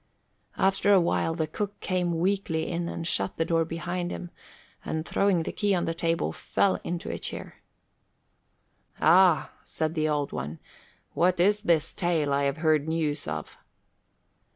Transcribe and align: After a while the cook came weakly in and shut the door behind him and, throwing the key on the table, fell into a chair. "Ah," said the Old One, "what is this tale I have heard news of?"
After 0.57 0.91
a 0.91 0.99
while 0.99 1.35
the 1.35 1.45
cook 1.45 1.79
came 1.79 2.17
weakly 2.17 2.67
in 2.67 2.89
and 2.89 3.05
shut 3.05 3.37
the 3.37 3.45
door 3.45 3.63
behind 3.65 4.09
him 4.09 4.31
and, 4.83 5.05
throwing 5.05 5.43
the 5.43 5.51
key 5.51 5.75
on 5.75 5.85
the 5.85 5.93
table, 5.93 6.31
fell 6.31 6.79
into 6.83 7.11
a 7.11 7.19
chair. 7.19 7.61
"Ah," 8.99 9.51
said 9.63 9.93
the 9.93 10.09
Old 10.09 10.31
One, 10.31 10.57
"what 11.13 11.39
is 11.39 11.61
this 11.61 11.93
tale 11.93 12.33
I 12.33 12.45
have 12.45 12.57
heard 12.57 12.87
news 12.87 13.27
of?" 13.27 13.59